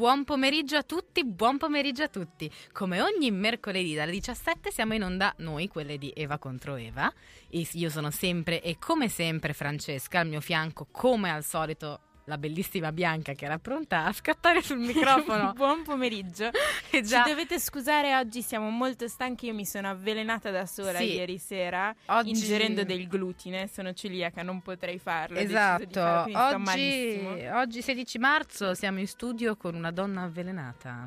[0.00, 2.50] Buon pomeriggio a tutti, buon pomeriggio a tutti.
[2.72, 7.12] Come ogni mercoledì dalle 17 siamo in onda noi, quelle di Eva contro Eva.
[7.50, 12.00] Io sono sempre e come sempre Francesca al mio fianco, come al solito
[12.30, 15.52] la bellissima Bianca che era pronta a scattare sul microfono.
[15.56, 16.50] Buon pomeriggio.
[16.92, 19.46] E già- Ci dovete scusare, oggi siamo molto stanchi.
[19.46, 21.12] Io mi sono avvelenata da sola Sì.
[21.14, 23.68] ieri sera Oggi- ingerendo del glutine.
[23.68, 25.38] Sono celiaca, non potrei farlo.
[25.38, 31.06] Esatto, farlo, oggi, oggi 16 marzo siamo in studio con una donna avvelenata.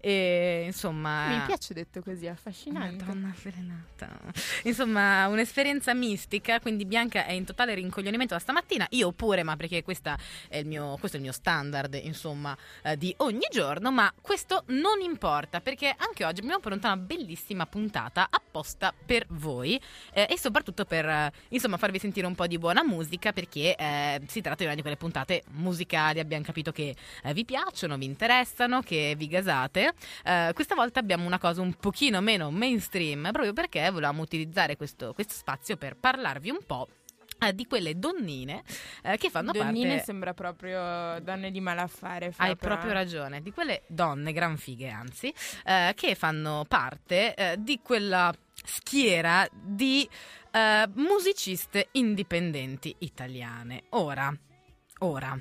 [0.00, 1.28] E insomma.
[1.28, 3.04] Mi piace detto così, affascinante.
[3.04, 4.18] Una donna avvelenata.
[4.64, 6.58] Insomma, un'esperienza mistica.
[6.60, 8.86] Quindi Bianca è in totale rincoglionimento da stamattina.
[8.90, 12.96] Io pure, ma perché questa è il mio, questo è il mio standard, insomma, eh,
[12.96, 13.92] di ogni giorno.
[13.92, 19.80] Ma questo non importa perché anche oggi abbiamo pronta una bellissima puntata apposta per voi
[20.12, 24.20] eh, e soprattutto per eh, insomma farvi sentire un po' di buona musica perché eh,
[24.26, 26.20] si tratta di una di quelle puntate musicali.
[26.20, 26.96] Abbiamo capito che
[27.32, 29.89] vi piacciono, vi interessano, che vi gasate.
[30.24, 35.12] Eh, questa volta abbiamo una cosa un pochino meno mainstream, proprio perché volevamo utilizzare questo,
[35.14, 36.88] questo spazio per parlarvi un po'
[37.40, 38.62] eh, di quelle donnine
[39.02, 40.04] eh, che fanno Donnine parte...
[40.04, 42.26] sembra proprio donne di malaffare.
[42.36, 45.32] Hai proprio- proprio ragione, di quelle donne, gran fighe anzi,
[45.64, 50.08] eh, che fanno parte eh, di quella schiera di
[50.52, 53.84] eh, musiciste indipendenti italiane.
[53.90, 54.32] Ora,
[54.98, 55.38] ora,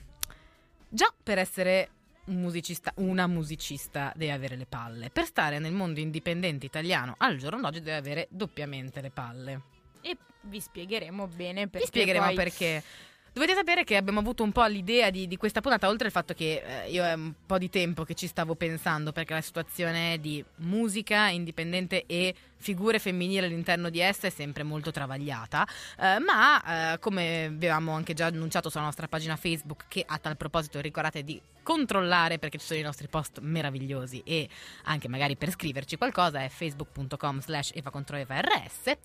[0.88, 1.90] già per essere
[2.30, 5.10] un musicista, una musicista deve avere le palle.
[5.10, 9.62] Per stare nel mondo indipendente italiano al giorno d'oggi deve avere doppiamente le palle.
[10.02, 11.80] E vi spiegheremo bene perché.
[11.80, 12.84] Vi spiegheremo poi- perché.
[13.32, 16.34] Dovete sapere che abbiamo avuto un po' l'idea di, di questa puntata, oltre al fatto
[16.34, 20.20] che eh, io è un po' di tempo che ci stavo pensando, perché la situazione
[20.20, 26.94] di musica indipendente e figure femminili all'interno di essa è sempre molto travagliata, eh, ma
[26.94, 31.24] eh, come avevamo anche già annunciato sulla nostra pagina Facebook, che a tal proposito ricordate
[31.24, 34.50] di controllare perché ci sono i nostri post meravigliosi e
[34.86, 38.98] anche magari per scriverci qualcosa è facebook.com slash eva contro eva rs eh,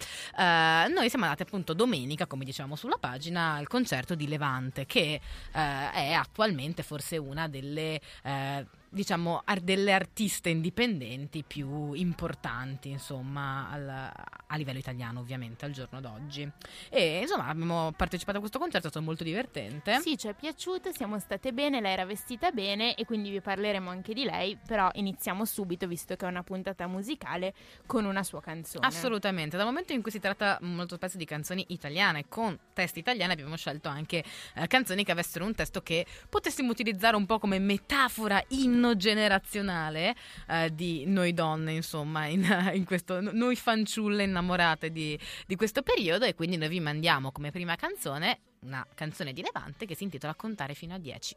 [0.88, 5.20] noi siamo andati appunto domenica come dicevamo sulla pagina al concerto di Levante che
[5.52, 14.12] eh, è attualmente forse una delle eh, diciamo delle artiste indipendenti più importanti insomma al-
[14.54, 16.48] a livello italiano ovviamente al giorno d'oggi.
[16.88, 20.00] E insomma abbiamo partecipato a questo concerto è stato molto divertente.
[20.00, 23.90] Sì, ci è piaciuto, siamo state bene, lei era vestita bene e quindi vi parleremo
[23.90, 27.54] anche di lei, però iniziamo subito, visto che è una puntata musicale,
[27.86, 28.86] con una sua canzone.
[28.86, 33.32] Assolutamente, dal momento in cui si tratta molto spesso di canzoni italiane con testi italiani
[33.32, 34.22] abbiamo scelto anche
[34.54, 38.42] eh, canzoni che avessero un testo che potessimo utilizzare un po' come metafora
[38.84, 40.14] inno generazionale
[40.46, 46.26] eh, di noi donne, insomma, in, in questo, noi fanciulle innamorate di, di questo periodo
[46.26, 50.34] e quindi noi vi mandiamo come prima canzone una canzone di Levante che si intitola
[50.34, 51.36] Contare fino a 10.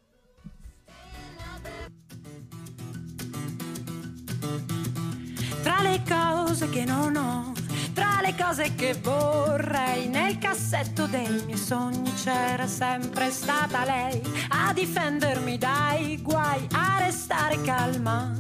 [5.62, 7.57] Tra le cose che non ho,
[7.98, 14.72] tra le cose che vorrei, nel cassetto dei miei sogni c'era sempre stata lei a
[14.72, 18.32] difendermi dai guai, a restare calma.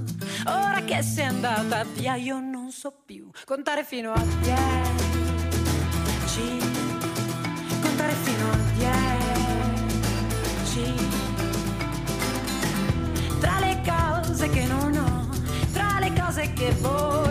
[0.46, 4.60] Ora che sei andata via io non so più contare fino a dieci,
[7.82, 10.94] contare fino a dieci.
[13.40, 15.30] Tra le cose che non ho,
[15.74, 17.27] tra le cose che vorrei,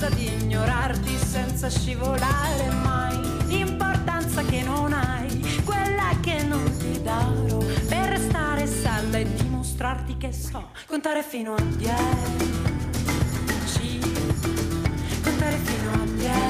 [0.00, 3.20] forza di ignorarti senza scivolare mai.
[3.48, 10.32] L'importanza che non hai, quella che non ti darò, per restare salda e dimostrarti che
[10.32, 11.98] so contare fino a dieci.
[15.22, 16.49] Contare fino a dieci.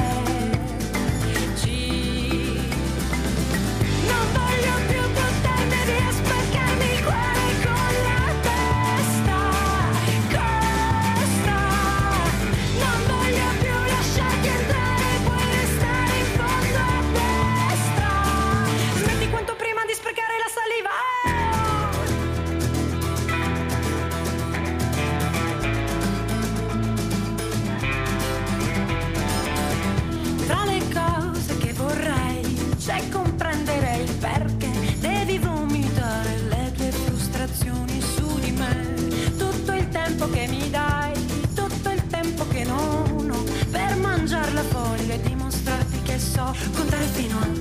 [46.52, 47.59] So contare fino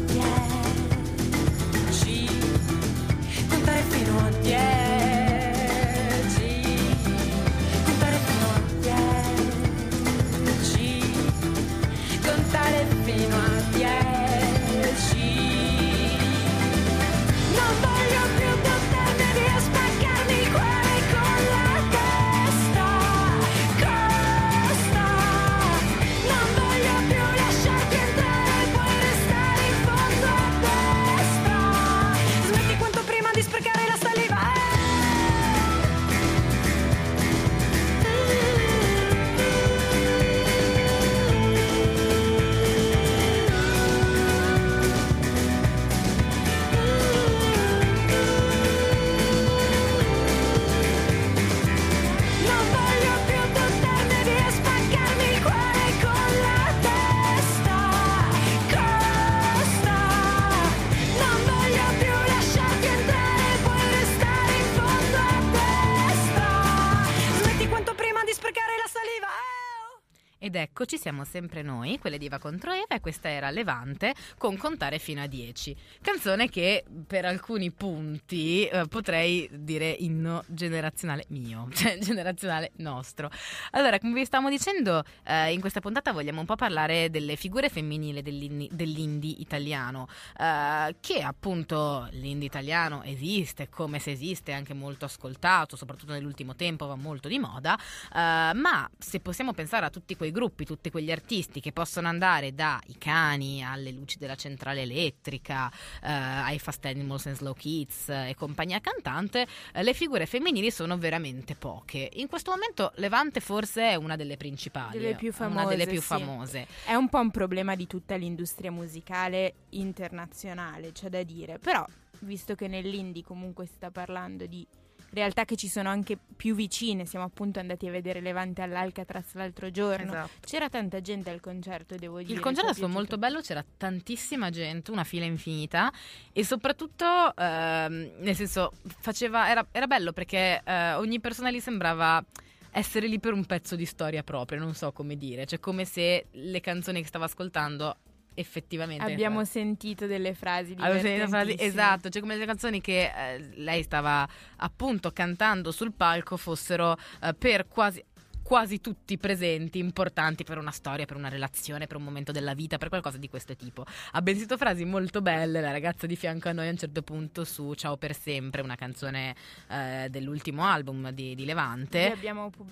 [70.92, 74.98] Eccoci, siamo sempre noi, quelle di Eva contro Eva, e questa era Levante con Contare
[74.98, 75.76] fino a 10.
[76.02, 83.30] Canzone che per alcuni punti eh, potrei dire inno generazionale mio, cioè generazionale nostro.
[83.74, 87.70] Allora, come vi stavamo dicendo, eh, in questa puntata vogliamo un po' parlare delle figure
[87.70, 90.08] femminili dell'indie italiano,
[90.40, 96.56] eh, che appunto l'indie italiano esiste, come se esiste, è anche molto ascoltato, soprattutto nell'ultimo
[96.56, 100.78] tempo va molto di moda, eh, ma se possiamo pensare a tutti quei gruppi, tutti
[100.90, 105.70] quegli artisti che possono andare dai cani alle luci della centrale elettrica,
[106.02, 110.98] eh, ai Fast Animals and Slow Kids e compagnia cantante, eh, le figure femminili sono
[110.98, 112.10] veramente poche.
[112.14, 116.02] In questo momento Levante forse è una delle principali, Delle più una delle famose, più
[116.02, 116.08] sì.
[116.08, 116.68] famose.
[116.86, 121.60] È un po' un problema di tutta l'industria musicale internazionale, c'è da dire.
[121.60, 121.86] Però,
[122.20, 124.66] visto che nell'indie comunque si sta parlando di
[125.12, 129.72] realtà che ci sono anche più vicine, siamo appunto andati a vedere Levante all'Alcatraz l'altro
[129.72, 130.12] giorno.
[130.12, 130.30] Esatto.
[130.46, 132.34] C'era tanta gente al concerto, devo dire.
[132.34, 135.92] Il concerto è stato molto bello, c'era tantissima gente, una fila infinita
[136.32, 142.24] e soprattutto, ehm, nel senso, faceva, era, era bello perché eh, ogni persona lì sembrava
[142.72, 146.28] essere lì per un pezzo di storia propria, non so come dire, cioè come se
[146.32, 147.98] le canzoni che stavo ascoltando
[148.40, 149.04] effettivamente...
[149.04, 153.84] Abbiamo sentito delle frasi Avevo sentito frasi- esatto, cioè come le canzoni che eh, lei
[153.84, 154.28] stava
[154.58, 158.04] appunto cantando sul palco fossero eh, per quasi
[158.42, 162.80] quasi tutti presenti, importanti per una storia, per una relazione, per un momento della vita,
[162.80, 163.86] per qualcosa di questo tipo.
[164.14, 167.04] Ha ben sentito frasi molto belle, la ragazza di fianco a noi a un certo
[167.04, 169.36] punto su Ciao per sempre, una canzone
[169.70, 172.12] eh, dell'ultimo album di, di Levante.
[172.12, 172.72] abbiamo pub-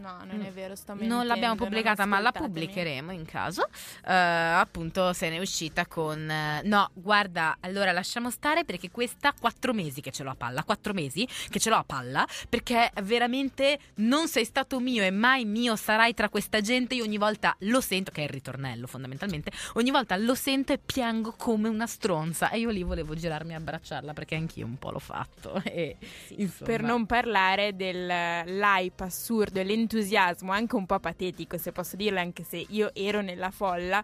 [0.00, 3.68] No, non è vero, sto Non mentendo, l'abbiamo non pubblicata, ma la pubblicheremo in caso.
[4.06, 6.28] Eh, appunto, se ne è uscita con.
[6.28, 10.64] eh, no, guarda, allora lasciamo stare perché questa quattro mesi che ce l'ho a palla.
[10.64, 15.44] Quattro mesi che ce l'ho a palla perché veramente non sei stato mio e mai
[15.44, 16.94] mio sarai tra questa gente.
[16.94, 19.50] Io ogni volta lo sento, che è il ritornello fondamentalmente.
[19.74, 22.50] Ogni volta lo sento e piango come una stronza.
[22.50, 25.62] E io lì volevo girarmi a abbracciarla perché anch'io un po' l'ho fatto.
[25.76, 25.96] E,
[26.36, 26.70] insomma.
[26.70, 32.42] Per non parlare dell'hype assurdo e l'entusiasmo, anche un po' patetico, se posso dirlo, anche
[32.42, 34.02] se io ero nella folla,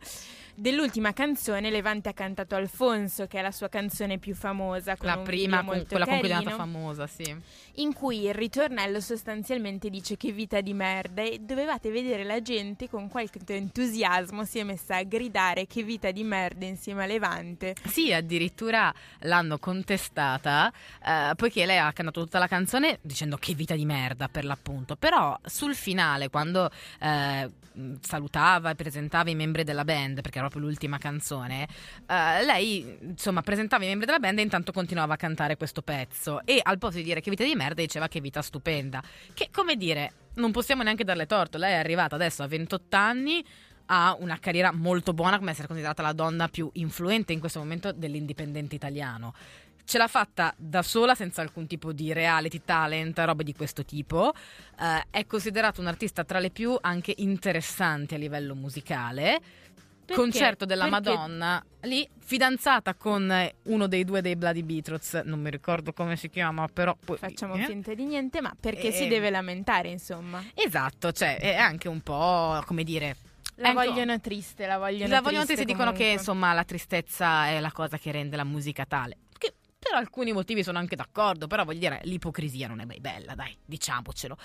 [0.54, 5.64] dell'ultima canzone Levante ha cantato Alfonso, che è la sua canzone più famosa, La prima,
[5.64, 7.34] con- quella con cui carino, famosa, sì.
[7.74, 12.88] in cui il ritornello sostanzialmente dice che vita di merda e dovevate vedere la gente
[12.88, 17.74] con qualche entusiasmo si è messa a gridare che vita di merda insieme a Levante.
[17.86, 20.72] Sì, addirittura l'hanno contestata,
[21.04, 24.96] eh, poiché lei ha cantato tutta la canzone dicendo che vita di merda per l'appunto,
[24.96, 27.50] però sul finale quando eh,
[28.00, 31.66] salutava e presentava i membri della band, perché era proprio l'ultima canzone,
[32.06, 36.44] eh, lei insomma presentava i membri della band e intanto continuava a cantare questo pezzo.
[36.44, 39.02] E al posto di dire che vita di merda diceva che vita stupenda,
[39.34, 43.44] che come dire non possiamo neanche darle torto, lei è arrivata adesso a 28 anni
[43.86, 47.92] ha una carriera molto buona come essere considerata la donna più influente in questo momento
[47.92, 49.34] dell'indipendente italiano.
[49.84, 54.32] Ce l'ha fatta da sola senza alcun tipo di reality talent, robe di questo tipo.
[54.80, 59.40] Eh, è considerata un'artista tra le più anche interessanti a livello musicale.
[60.04, 60.20] Perché?
[60.20, 63.32] Concerto della Perché- Madonna, lì fidanzata con
[63.64, 67.54] uno dei due dei Bloody Beatles, non mi ricordo come si chiama, però poi Facciamo
[67.54, 67.64] eh?
[67.66, 68.92] finta di niente, ma perché Eh.
[68.92, 70.42] si deve lamentare, insomma?
[70.54, 73.16] Esatto, cioè è anche un po' come dire
[73.56, 73.84] La Ecco.
[73.84, 76.18] vogliono triste, la vogliono La vogliono triste triste, dicono che comunque.
[76.20, 79.16] insomma la tristezza è la cosa che rende la musica tale.
[79.82, 83.56] Per alcuni motivi sono anche d'accordo, però voglio dire, l'ipocrisia non è mai bella, dai,
[83.64, 84.36] diciamocelo.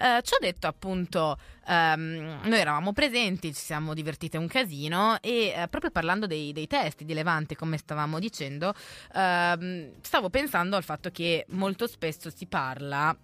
[0.00, 5.54] Eh, ci ho detto appunto, ehm, noi eravamo presenti, ci siamo divertite un casino e
[5.56, 8.74] eh, proprio parlando dei, dei, testi di Levante, come stavamo dicendo,
[9.14, 13.16] ehm, stavo pensando al fatto che molto spesso si parla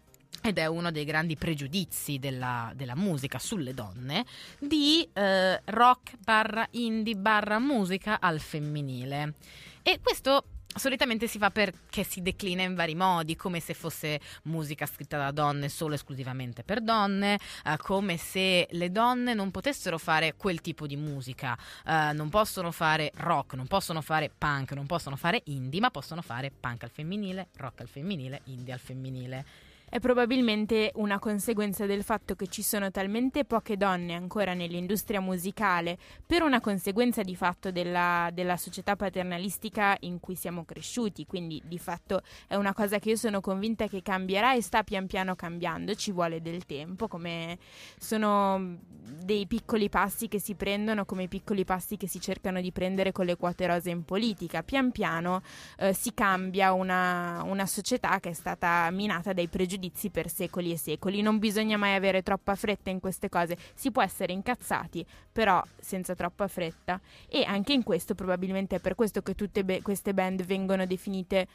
[0.43, 4.25] ed è uno dei grandi pregiudizi della, della musica sulle donne,
[4.61, 9.35] di eh, rock barra indie barra musica al femminile.
[9.83, 10.45] E questo
[10.77, 15.31] solitamente si fa perché si declina in vari modi, come se fosse musica scritta da
[15.31, 20.87] donne solo esclusivamente per donne, eh, come se le donne non potessero fare quel tipo
[20.87, 21.57] di musica,
[21.87, 26.23] eh, non possono fare rock, non possono fare punk, non possono fare indie, ma possono
[26.23, 32.03] fare punk al femminile, rock al femminile, indie al femminile è probabilmente una conseguenza del
[32.03, 37.71] fatto che ci sono talmente poche donne ancora nell'industria musicale per una conseguenza di fatto
[37.71, 43.11] della, della, società paternalistica in cui siamo cresciuti, quindi di fatto è una cosa che
[43.11, 47.57] io sono convinta che cambierà e sta pian piano cambiando, ci vuole del tempo, come
[47.97, 48.79] sono
[49.23, 53.13] dei piccoli passi che si prendono, come i piccoli passi che si cercano di prendere
[53.13, 55.43] con le quote rose in politica, pian piano
[55.79, 60.73] eh, si cambia una, una società che è stata minata dai pregiudizi pregiudizi per secoli
[60.73, 61.21] e secoli.
[61.21, 63.57] Non bisogna mai avere troppa fretta in queste cose.
[63.75, 67.01] Si può essere incazzati, però senza troppa fretta.
[67.29, 71.47] E anche in questo probabilmente è per questo che tutte be- queste band vengono definite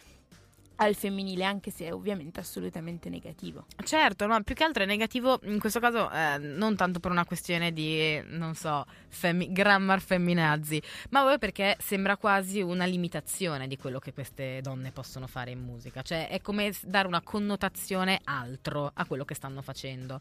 [0.82, 3.66] al femminile, anche se è ovviamente assolutamente negativo.
[3.84, 7.24] Certo, no, più che altro è negativo in questo caso eh, non tanto per una
[7.24, 13.78] questione di, non so, femmi- grammar femminazzi, ma proprio perché sembra quasi una limitazione di
[13.78, 18.90] quello che queste donne possono fare in musica, cioè è come dare una connotazione altro
[18.92, 20.20] a quello che stanno facendo,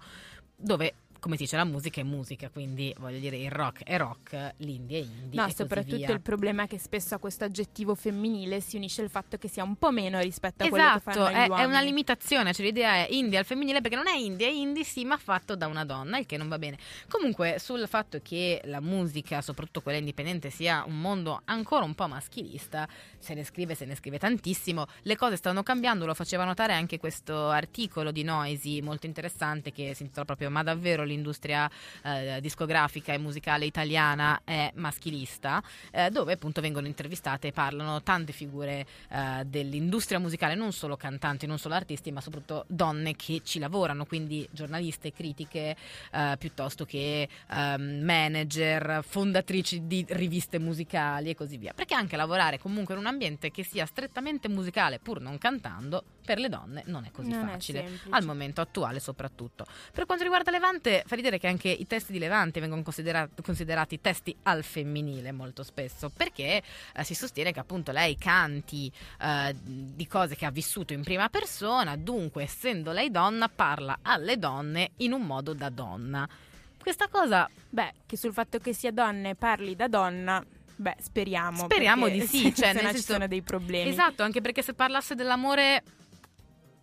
[0.55, 4.55] dove come si dice, la musica è musica, quindi voglio dire il rock è rock,
[4.59, 5.41] l'indie è indie.
[5.41, 9.37] No, soprattutto il problema è che spesso a questo aggettivo femminile si unisce il fatto
[9.37, 11.61] che sia un po' meno rispetto a esatto, quello che fanno gli uomini.
[11.61, 14.85] è una limitazione, cioè l'idea è indie al femminile perché non è indie, è indie
[14.85, 16.79] sì, ma fatto da una donna, il che non va bene.
[17.09, 22.09] Comunque sul fatto che la musica, soprattutto quella indipendente, sia un mondo ancora un po'
[22.09, 26.73] maschilista, se ne scrive, se ne scrive tantissimo, le cose stanno cambiando, lo faceva notare
[26.73, 31.71] anche questo articolo di Noisy molto interessante che si intitola proprio Ma davvero l'industria
[32.03, 38.33] eh, discografica e musicale italiana è maschilista, eh, dove appunto vengono intervistate e parlano tante
[38.33, 43.59] figure eh, dell'industria musicale, non solo cantanti, non solo artisti, ma soprattutto donne che ci
[43.59, 45.77] lavorano, quindi giornaliste, critiche,
[46.13, 51.73] eh, piuttosto che ehm, manager, fondatrici di riviste musicali e così via.
[51.75, 56.39] Perché anche lavorare comunque in un ambiente che sia strettamente musicale, pur non cantando, per
[56.39, 58.09] le donne non è così Non è facile, semplice.
[58.11, 59.67] al momento attuale soprattutto.
[59.93, 64.01] Per quanto riguarda Levante, fa ridere che anche i testi di Levante vengono considera- considerati
[64.01, 66.63] testi al femminile molto spesso, perché
[66.95, 68.91] eh, si sostiene che appunto lei canti
[69.21, 74.39] eh, di cose che ha vissuto in prima persona, dunque essendo lei donna parla alle
[74.39, 76.29] donne in un modo da donna.
[76.81, 80.45] Questa cosa Beh, che sul fatto che sia donna e parli da donna,
[80.77, 81.65] beh, speriamo.
[81.65, 83.89] Speriamo di sì, cioè, nel ci senso- sono dei problemi.
[83.89, 85.83] Esatto, anche perché se parlasse dell'amore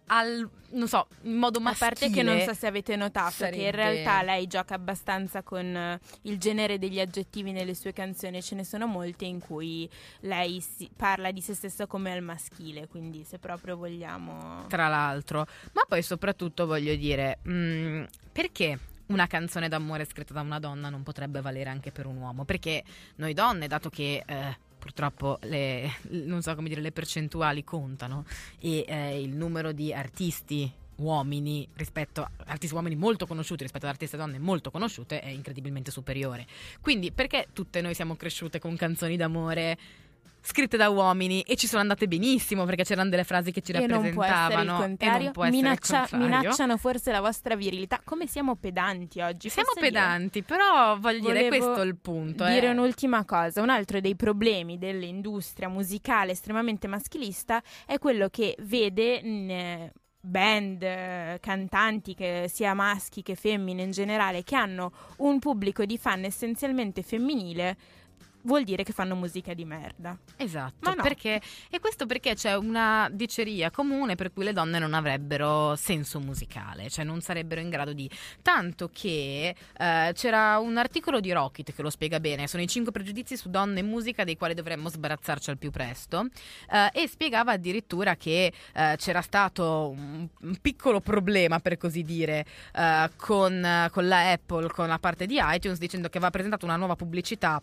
[0.08, 3.46] al non so, in modo A maschile parte che non so se avete notato che
[3.46, 8.42] in sarebbe- realtà lei gioca abbastanza con eh, il genere degli aggettivi nelle sue canzoni,
[8.42, 9.90] ce ne sono molte in cui
[10.22, 14.66] lei si- parla di se stessa come al maschile, quindi se proprio vogliamo...
[14.68, 15.46] tra l'altro.
[15.74, 21.02] Ma poi soprattutto voglio dire, mm, perché una canzone d'amore scritta da una donna non
[21.04, 22.44] potrebbe valere anche per un uomo?
[22.44, 22.84] Perché
[23.16, 25.90] noi donne, dato che eh, purtroppo le,
[26.40, 28.26] so dire, le percentuali contano
[28.60, 33.92] e eh, il numero di artisti uomini rispetto a artisti uomini molto conosciuti rispetto ad
[33.92, 36.46] artiste donne molto conosciute è incredibilmente superiore.
[36.82, 39.78] Quindi perché tutte noi siamo cresciute con canzoni d'amore
[40.48, 43.86] scritte da uomini e ci sono andate benissimo perché c'erano delle frasi che ci E
[43.86, 45.30] non può essere il rappresentavano e contrario.
[45.30, 46.38] essere Minaccia- il contrario.
[46.40, 48.00] minacciano forse la vostra virilità.
[48.04, 49.50] Come siamo pedanti oggi?
[49.50, 49.88] Siamo dire?
[49.88, 52.46] pedanti, però voglio dire, Volevo questo è il punto.
[52.46, 52.72] dire eh.
[52.72, 59.50] un'ultima cosa, un altro dei problemi dell'industria musicale estremamente maschilista è quello che vede in,
[59.52, 65.86] eh, band, eh, cantanti, che sia maschi che femmine in generale, che hanno un pubblico
[65.86, 67.78] di fan essenzialmente femminile,
[68.48, 70.18] vuol dire che fanno musica di merda.
[70.38, 71.04] Esatto, Ma no.
[71.04, 71.40] perché,
[71.70, 76.90] e questo perché c'è una diceria comune per cui le donne non avrebbero senso musicale,
[76.90, 78.10] cioè non sarebbero in grado di...
[78.42, 82.92] Tanto che eh, c'era un articolo di Rocket che lo spiega bene, sono i cinque
[82.92, 86.28] pregiudizi su donne e musica dei quali dovremmo sbarazzarci al più presto,
[86.72, 90.28] eh, e spiegava addirittura che eh, c'era stato un,
[90.62, 95.78] piccolo problema, per così dire, eh, con, con la Apple, con la parte di iTunes,
[95.78, 97.62] dicendo che aveva presentato una nuova pubblicità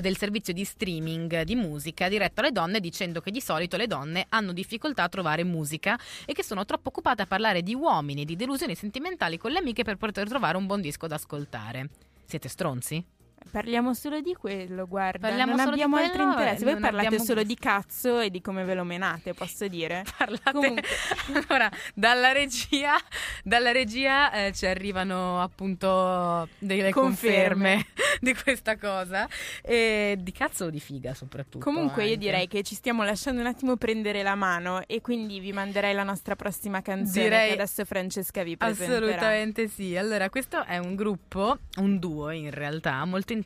[0.00, 4.26] del servizio di streaming di musica diretto alle donne dicendo che di solito le donne
[4.28, 8.36] hanno difficoltà a trovare musica e che sono troppo occupate a parlare di uomini, di
[8.36, 11.88] delusioni sentimentali con le amiche per poter trovare un buon disco da ascoltare.
[12.26, 13.02] Siete stronzi?
[13.50, 15.28] Parliamo solo di quello, guarda.
[15.28, 16.64] Parliamo non abbiamo quello altri interessi.
[16.64, 20.04] Voi parlate abbiamo solo di cazzo e di come ve lo menate, posso dire?
[20.16, 20.82] Parlate Comunque.
[21.48, 22.96] allora dalla regia,
[23.42, 27.84] dalla regia eh, ci arrivano appunto delle conferme.
[27.84, 27.86] Conferme.
[28.20, 29.28] di questa cosa
[29.62, 31.64] e di cazzo o di figa soprattutto.
[31.64, 32.24] Comunque io anche.
[32.24, 36.02] direi che ci stiamo lasciando un attimo prendere la mano e quindi vi manderei la
[36.02, 38.96] nostra prossima canzone Direi che adesso Francesca vi presenterà.
[38.96, 39.96] Assolutamente sì.
[39.96, 43.37] Allora, questo è un gruppo, un duo in realtà, molto interessante,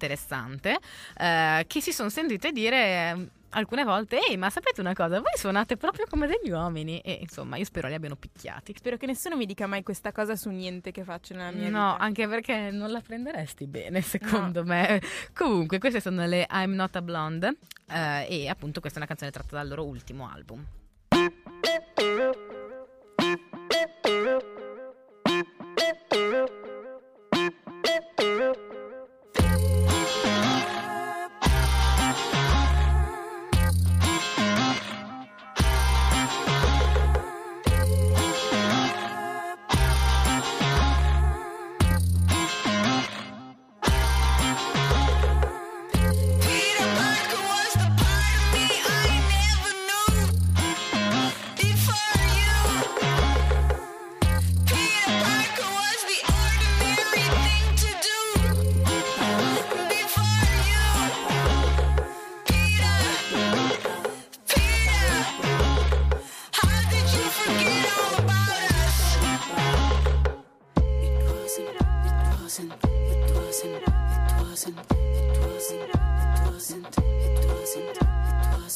[1.18, 5.32] eh, che si sono sentite dire eh, alcune volte, ehi, ma sapete una cosa, voi
[5.34, 8.72] suonate proprio come degli uomini e insomma io spero li abbiano picchiati.
[8.76, 11.92] Spero che nessuno mi dica mai questa cosa su niente che faccio nella mia No,
[11.92, 11.98] vita.
[12.04, 15.00] anche perché non la prenderesti bene, secondo me.
[15.34, 17.56] Comunque, queste sono le I'm Not a Blonde
[17.90, 20.64] eh, e appunto questa è una canzone tratta dal loro ultimo album.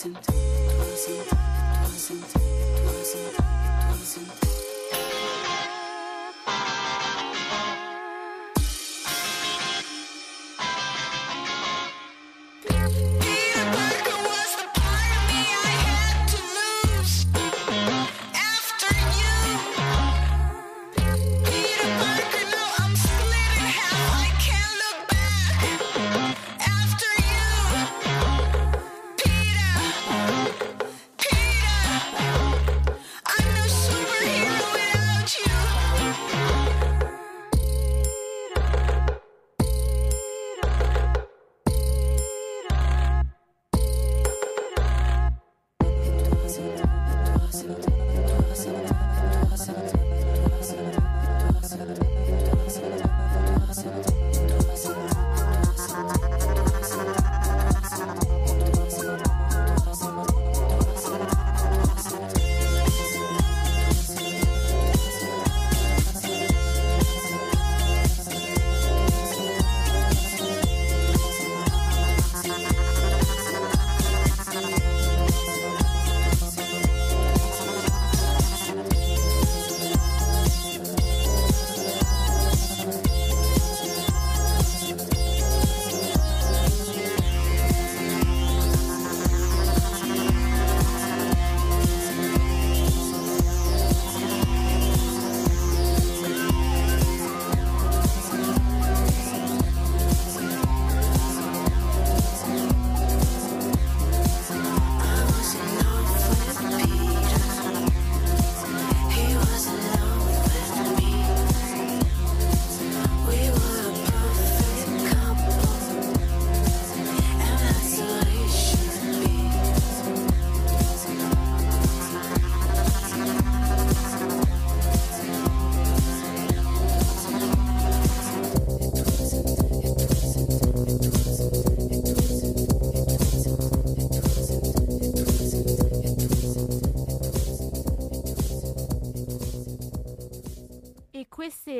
[0.06, 0.28] wasn't,
[0.78, 1.32] wasn't,
[1.82, 2.22] wasn't,
[2.84, 3.40] wasn't,
[3.90, 4.55] wasn't.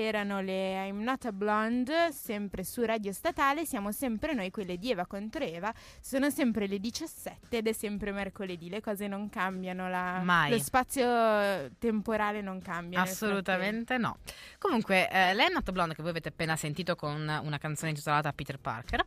[0.07, 0.76] pudieran oler
[1.17, 5.73] Not a Blonde, sempre su Radio Statale, siamo sempre noi, quelle di Eva contro Eva,
[5.99, 10.51] sono sempre le 17 ed è sempre mercoledì, le cose non cambiano, la- Mai.
[10.51, 13.01] lo spazio temporale non cambia.
[13.01, 14.19] Assolutamente no.
[14.59, 18.35] Comunque, eh, lei è Not Blonde che voi avete appena sentito con una canzone intitolata
[18.35, 19.03] Peter Parker.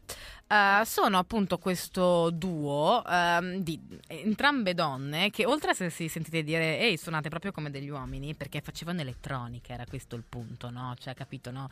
[0.47, 6.41] eh, sono appunto questo duo ehm, di entrambe donne che oltre a se si sentite
[6.41, 10.95] dire ehi suonate proprio come degli uomini perché facevano elettronica, era questo il punto, no?
[10.97, 11.69] Cioè capito no?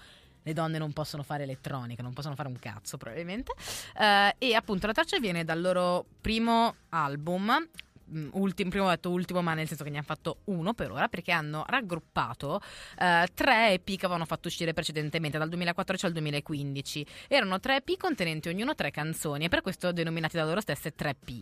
[0.47, 3.53] Le donne non possono fare elettronica, non possono fare un cazzo probabilmente.
[3.99, 7.67] Eh, e appunto la traccia viene dal loro primo album.
[8.11, 10.91] Mm, Ultimo, prima ho detto ultimo, ma nel senso che ne hanno fatto uno per
[10.91, 12.61] ora perché hanno raggruppato
[12.99, 17.05] eh, tre EP che avevano fatto uscire precedentemente dal 2014 al 2015.
[17.27, 21.41] Erano tre EP contenenti ognuno tre canzoni e per questo denominati da loro stesse 3P.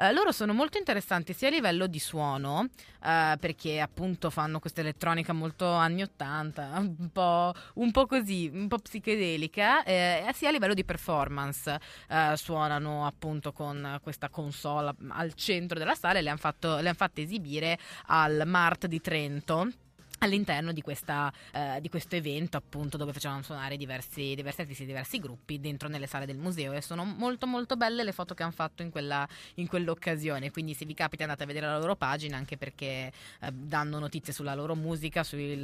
[0.00, 2.68] Eh, loro sono molto interessanti sia a livello di suono,
[3.04, 8.66] eh, perché appunto fanno questa elettronica molto anni 80, un po', un po' così, un
[8.66, 11.78] po' psichedelica, eh, sia a livello di performance.
[12.08, 17.78] Eh, suonano appunto con questa console al centro della sala e le hanno fatte esibire
[18.06, 19.70] al Mart di Trento
[20.20, 25.18] all'interno di, questa, eh, di questo evento appunto dove facevano suonare diversi, diversi artisti, diversi
[25.18, 26.72] gruppi dentro nelle sale del museo.
[26.72, 30.50] E sono molto molto belle le foto che hanno fatto in, quella, in quell'occasione.
[30.50, 34.32] Quindi se vi capita andate a vedere la loro pagina anche perché eh, danno notizie
[34.32, 35.60] sulla loro musica sui,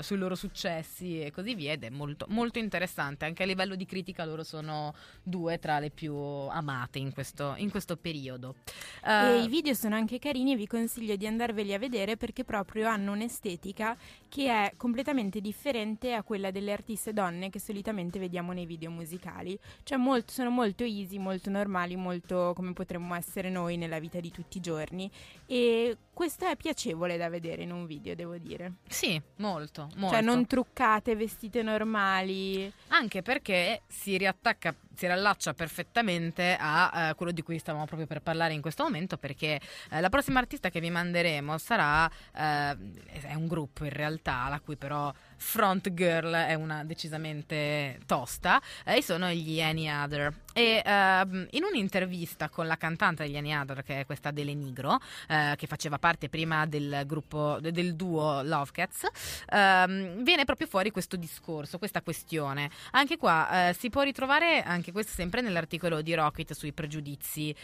[0.00, 3.24] sui loro successi e così via ed è molto, molto interessante.
[3.24, 7.70] Anche a livello di critica loro sono due tra le più amate in questo, in
[7.70, 8.56] questo periodo.
[9.04, 12.88] E Eh, i video sono anche carini, vi consiglio di andarveli a vedere perché proprio
[12.88, 13.96] hanno un'estetica
[14.28, 19.58] che è completamente differente a quella delle artiste donne che solitamente vediamo nei video musicali.
[19.82, 24.30] Cioè molto- sono molto easy, molto normali, molto come potremmo essere noi nella vita di
[24.30, 25.10] tutti i giorni.
[25.46, 28.74] E questo è piacevole da vedere in un video, devo dire.
[28.88, 30.14] sì molto, molto.
[30.14, 32.72] Cioè non truccate, vestite normali.
[32.88, 38.20] Anche perché si riattacca, si riallaccia perfettamente a eh, quello di cui stavamo proprio per
[38.20, 39.58] parlare in questo momento, perché
[39.90, 42.76] eh, la prossima artista che vi manderemo sarà, eh,
[43.22, 45.10] è un gruppo in realtà, la cui però
[45.40, 50.32] front girl è una decisamente tosta, eh, e sono gli Any Other.
[50.52, 54.98] E ehm, in un'intervista con la cantante degli Any Other, che è questa Dele Nigro,
[55.28, 59.06] eh, che faceva parte prima del gruppo, de- del duo Love Cats,
[59.48, 62.70] ehm, viene proprio fuori questo discorso, questa questione.
[62.92, 67.54] Anche qua eh, si può ritrovare, anche questo sempre nell'articolo di Rocket sui pregiudizi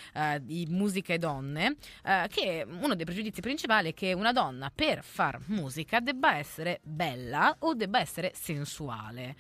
[0.41, 1.77] di musica e donne,
[2.29, 7.55] che uno dei pregiudizi principali è che una donna per far musica debba essere bella
[7.71, 9.37] o debba essere sensuale.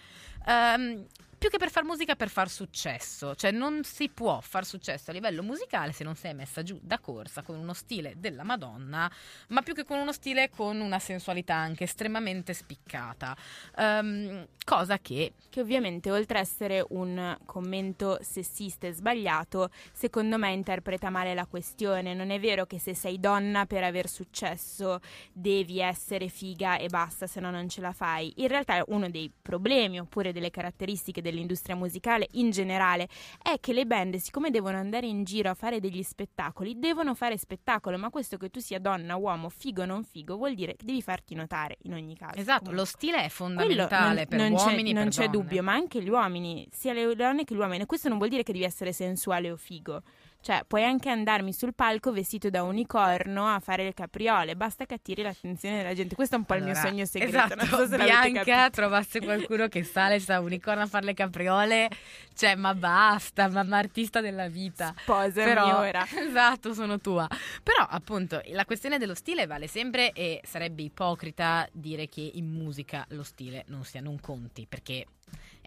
[0.47, 1.05] Ehm,
[1.39, 3.35] più che per far musica, per far successo.
[3.35, 6.99] Cioè, non si può far successo a livello musicale se non sei messa giù da
[6.99, 9.11] corsa con uno stile della Madonna,
[9.49, 13.37] ma più che con uno stile con una sensualità anche estremamente spiccata.
[13.77, 20.53] Ehm, cosa che Che ovviamente oltre a essere un commento sessista e sbagliato, secondo me
[20.53, 22.15] interpreta male la questione.
[22.15, 25.01] Non è vero che se sei donna per aver successo
[25.33, 28.33] devi essere figa e basta, se no non ce la fai.
[28.37, 33.09] In realtà uno dei problemi oppure delle caratteristiche dell'industria musicale in generale
[33.43, 37.37] è che le band, siccome devono andare in giro a fare degli spettacoli, devono fare
[37.37, 40.85] spettacolo, ma questo che tu sia donna, uomo, figo o non figo, vuol dire che
[40.85, 42.39] devi farti notare in ogni caso.
[42.39, 42.77] esatto, Comunque.
[42.77, 45.31] lo stile è Quello fondamentale non, per non uomini c'è, e non per c'è donne.
[45.39, 47.85] dubbio, ma anche gli uomini, sia le donne che gli uomini.
[47.87, 50.03] Questo non vuol dire che devi essere sensuale o figo.
[50.47, 54.95] Cioè, puoi anche andarmi sul palco vestito da unicorno a fare le capriole, basta che
[54.95, 56.15] attiri l'attenzione della gente.
[56.15, 57.37] Questo è un po' il mio Allora, sogno segreto.
[57.37, 61.91] Esatto, non so se Bianca trovasse qualcuno che sale sta unicorno a fare le capriole,
[62.33, 64.95] cioè ma basta, ma, ma artista della vita.
[64.97, 66.07] Sposami Però, ora.
[66.17, 67.27] esatto, sono tua.
[67.65, 73.05] Però, appunto, la questione dello stile vale sempre e sarebbe ipocrita dire che in musica
[73.09, 75.07] lo stile non sia, non conti, perché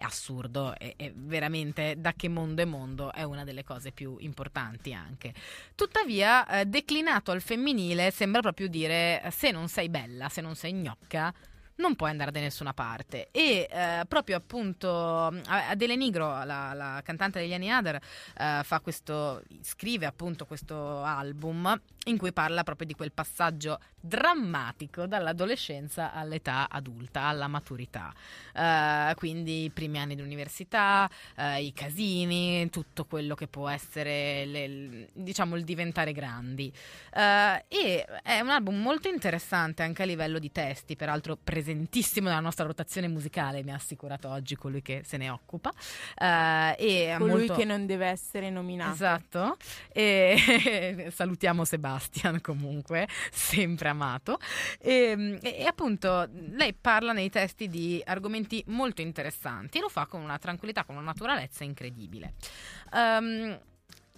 [0.00, 4.16] è assurdo e, e veramente da che mondo è mondo è una delle cose più
[4.20, 5.34] importanti anche.
[5.74, 10.56] Tuttavia, eh, declinato al femminile sembra proprio dire eh, se non sei bella, se non
[10.56, 11.32] sei gnocca,
[11.76, 13.28] non puoi andare da nessuna parte.
[13.30, 19.42] E eh, proprio appunto Adele Nigro, la, la cantante degli anni Other, eh, fa questo,
[19.60, 27.22] scrive appunto questo album in cui parla proprio di quel passaggio drammatico dall'adolescenza all'età adulta,
[27.22, 28.12] alla maturità.
[28.54, 34.44] Eh, quindi i primi anni di università, eh, i casini, tutto quello che può essere
[34.46, 36.72] le- diciamo il diventare grandi.
[37.14, 42.40] Eh, e è un album molto interessante anche a livello di testi, peraltro presentissimo nella
[42.40, 45.70] nostra rotazione musicale, mi ha assicurato oggi colui che se ne occupa.
[46.16, 48.92] E Colui molto- che non deve essere nominato.
[48.92, 49.56] Esatto,
[49.92, 54.38] e salutiamo Sebastian comunque, sempre amato.
[54.78, 60.20] E, e appunto lei parla nei testi di argomenti molto interessanti e lo fa con
[60.20, 62.34] una tranquillità, con una naturalezza incredibile.
[62.94, 63.58] Ehm,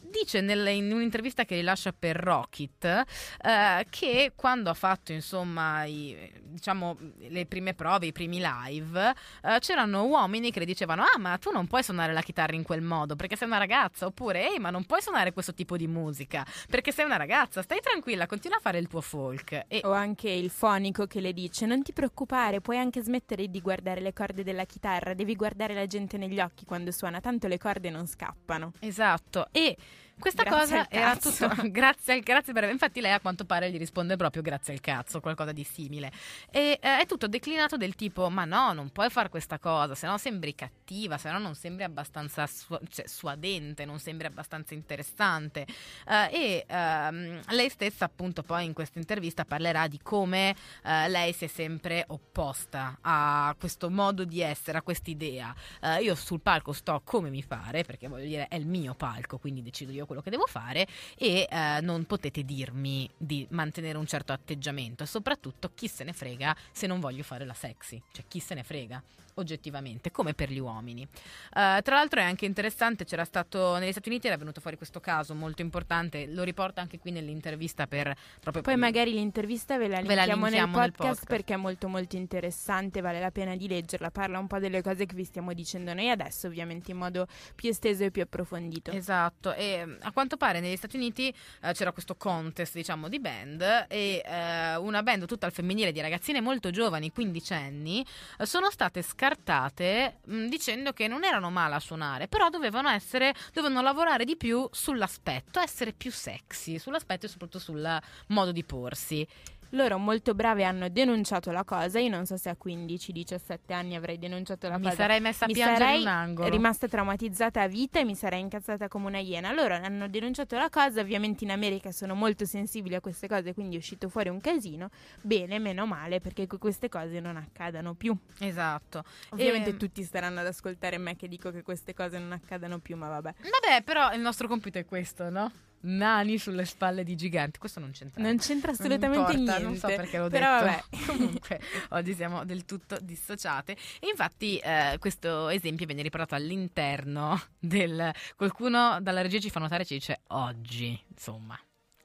[0.03, 6.31] dice nel- in un'intervista che rilascia per Rocket eh, che quando ha fatto insomma i-
[6.43, 6.97] diciamo
[7.29, 11.51] le prime prove, i primi live, eh, c'erano uomini che le dicevano ah ma tu
[11.51, 14.71] non puoi suonare la chitarra in quel modo perché sei una ragazza oppure ehi ma
[14.71, 18.61] non puoi suonare questo tipo di musica perché sei una ragazza, stai tranquilla, continua a
[18.61, 19.65] fare il tuo folk.
[19.69, 23.61] E O anche il fonico che le dice: Non ti preoccupare, puoi anche smettere di
[23.61, 27.59] guardare le corde della chitarra, devi guardare la gente negli occhi quando suona, tanto le
[27.59, 28.73] corde non scappano.
[28.81, 29.77] Esatto, e
[30.23, 33.77] questa Grazie cosa era tutto grazie al grazie per infatti lei a quanto pare gli
[33.77, 36.13] risponde proprio grazie al cazzo, qualcosa di simile.
[36.49, 40.07] E eh, è tutto declinato del tipo "Ma no, non puoi fare questa cosa, se
[40.07, 45.67] no sembri cattiva, se no non sembri abbastanza su- cioè, suadente, non sembri abbastanza interessante".
[46.07, 50.55] Eh, e ehm, lei stessa appunto poi in questa intervista parlerà di come
[50.85, 55.53] eh, lei si è sempre opposta a questo modo di essere, a quest'idea.
[55.81, 59.39] Eh, io sul palco sto come mi pare, perché voglio dire è il mio palco,
[59.39, 64.07] quindi decido io quello che devo fare e eh, non potete dirmi di mantenere un
[64.07, 68.25] certo atteggiamento e soprattutto chi se ne frega se non voglio fare la sexy, cioè
[68.29, 69.03] chi se ne frega
[69.35, 71.03] oggettivamente, come per gli uomini.
[71.03, 75.01] Eh, tra l'altro è anche interessante, c'era stato negli Stati Uniti era venuto fuori questo
[75.01, 80.01] caso molto importante, lo riporta anche qui nell'intervista per proprio Poi magari l'intervista ve la
[80.01, 81.27] Ve la linkiamo nel linkiamo nel podcast, podcast.
[81.29, 85.07] perché è molto molto interessante, vale la pena di leggerla, parla un po' delle cose
[85.07, 88.91] che vi stiamo dicendo noi adesso, ovviamente in modo più esteso e più approfondito.
[88.91, 91.29] Esatto, e a quanto pare negli Stati Uniti
[91.63, 96.01] eh, c'era questo contest, diciamo, di band e eh, una band tutta al femminile di
[96.01, 98.05] ragazzine molto giovani, quindicenni,
[98.39, 103.35] eh, sono state scartate mh, dicendo che non erano male a suonare, però dovevano essere,
[103.53, 109.27] dovevano lavorare di più sull'aspetto, essere più sexy, sull'aspetto e soprattutto sul modo di porsi.
[109.75, 114.19] Loro molto brave hanno denunciato la cosa, io non so se a 15-17 anni avrei
[114.19, 114.97] denunciato la Mi cosa.
[114.97, 116.49] sarei messa a mi piangere sarei in un angolo.
[116.51, 119.51] rimasta traumatizzata a vita e mi sarei incazzata come una iena.
[119.53, 123.77] Loro hanno denunciato la cosa, ovviamente in America sono molto sensibili a queste cose, quindi
[123.77, 124.91] è uscito fuori un casino.
[125.23, 128.15] Bene, meno male, perché que- queste cose non accadano più.
[128.41, 129.05] Esatto.
[129.31, 132.97] Ovviamente E- tutti staranno ad ascoltare me che dico che queste cose non accadano più,
[132.97, 133.35] ma vabbè.
[133.41, 135.51] Vabbè, però il nostro compito è questo, no?
[135.83, 137.59] Nani sulle spalle di giganti.
[137.59, 138.23] Questo non c'entra.
[138.23, 139.63] Non c'entra Non assolutamente importa, niente.
[139.63, 140.65] Non so perché l'ho però detto.
[140.65, 141.07] vabbè.
[141.07, 143.73] Comunque, oggi siamo del tutto dissociate.
[144.01, 148.13] E infatti, eh, questo esempio viene riportato all'interno del.
[148.37, 151.01] Qualcuno dalla regia ci fa notare, ci dice oggi.
[151.09, 151.59] Insomma,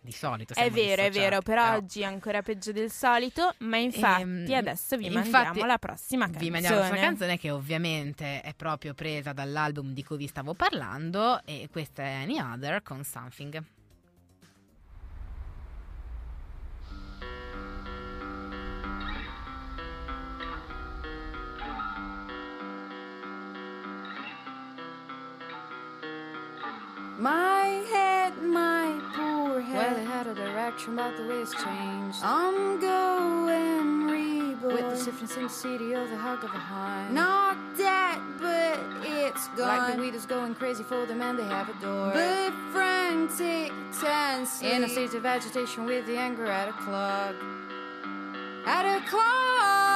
[0.07, 0.53] di solito.
[0.53, 4.95] È vero, è vero, però oggi è ancora peggio del solito, ma infatti Ehm, adesso
[4.95, 6.45] vi infatti, mandiamo la prossima canzone.
[6.45, 11.41] Vi mandiamo questa canzone che ovviamente è proprio presa dall'album di cui vi stavo parlando
[11.43, 13.61] e questa è Any Other con Something.
[27.19, 28.86] My head, my
[29.95, 31.23] it had a direction, but the
[31.63, 32.19] changed.
[32.23, 34.73] I'm going reborn.
[34.73, 37.13] With the stiffness in the city of the hug of a hind.
[37.13, 39.67] Not dead, but it's gone.
[39.67, 42.13] Like the weed is going crazy for them and they have adored.
[42.13, 43.71] But frantic,
[44.01, 44.61] tense.
[44.61, 47.35] In a state of agitation with the anger at a clog.
[48.65, 49.86] At a clog.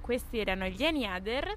[0.00, 1.56] Questi erano gli Aniader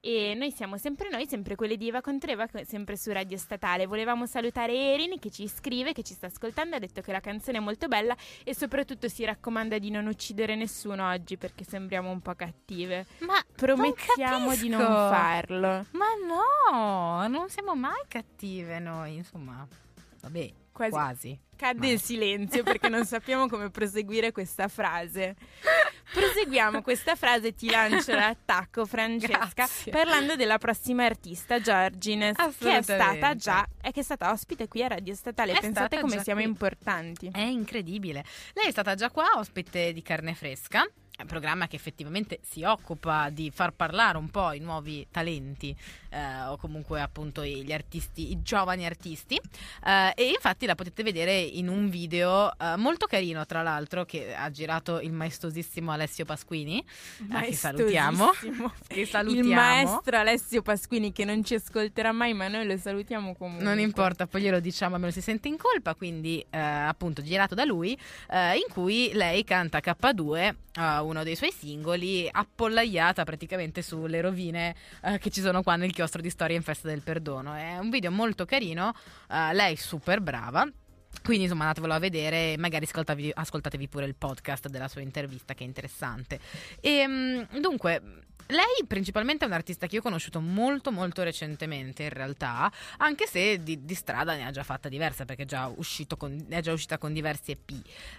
[0.00, 3.86] e noi siamo sempre noi, sempre quelle di Eva Contreva, co- sempre su Radio Statale.
[3.86, 7.58] Volevamo salutare Erin che ci scrive, che ci sta ascoltando, ha detto che la canzone
[7.58, 12.20] è molto bella e soprattutto si raccomanda di non uccidere nessuno oggi perché sembriamo un
[12.20, 13.06] po' cattive.
[13.20, 15.84] Ma Promettiamo di non farlo.
[15.92, 19.66] Ma no, non siamo mai cattive noi, insomma.
[20.20, 20.92] Vabbè, Quasi.
[20.92, 21.40] quasi.
[21.56, 25.34] Cadde il silenzio perché non sappiamo come proseguire questa frase.
[26.12, 29.92] Proseguiamo questa frase, ti lancio l'attacco, Francesca, Grazie.
[29.92, 34.82] parlando della prossima artista, Giorgines, che è stata già, è che è stata ospite qui
[34.84, 35.52] a Radio Statale.
[35.52, 36.48] È Pensate come siamo qui.
[36.48, 37.28] importanti.
[37.32, 38.24] È incredibile.
[38.54, 40.88] Lei è stata già qua, ospite di Carne Fresca.
[41.18, 45.76] È un programma che effettivamente si occupa di far parlare un po' i nuovi talenti
[46.10, 49.40] eh, o comunque appunto gli artisti, i giovani artisti.
[49.84, 54.34] Eh, e infatti la potete vedere in un video eh, molto carino tra l'altro che
[54.34, 56.84] ha girato il maestosissimo Alessio Pasquini.
[57.32, 58.30] Eh, che salutiamo.
[58.88, 59.48] Che salutiamo.
[59.48, 63.64] Il maestro Alessio Pasquini che non ci ascolterà mai, ma noi lo salutiamo comunque.
[63.64, 67.64] Non importa, poi glielo diciamo, almeno si sente in colpa, quindi eh, appunto girato da
[67.64, 67.98] lui,
[68.30, 74.74] eh, in cui lei canta K2, eh, uno dei suoi singoli, appollaiata praticamente sulle rovine
[75.02, 77.54] eh, che ci sono qua nel chiostro di Storia in Festa del Perdono.
[77.54, 78.94] È un video molto carino,
[79.28, 80.64] eh, lei super brava.
[81.24, 85.64] Quindi insomma andatevelo a vedere, magari ascoltavi- ascoltatevi pure il podcast della sua intervista che
[85.64, 86.38] è interessante.
[86.80, 88.00] E, mm, dunque,
[88.48, 93.26] lei principalmente è un artista che io ho conosciuto molto molto recentemente in realtà, anche
[93.26, 96.60] se di, di strada ne ha già fatta diversa perché è già, uscito con- è
[96.60, 97.70] già uscita con diversi EP.